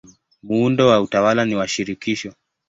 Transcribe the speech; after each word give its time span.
Muundo 0.43 0.87
wa 0.87 1.01
utawala 1.01 1.45
ni 1.45 1.55
wa 1.55 1.67
shirikisho. 1.67 2.33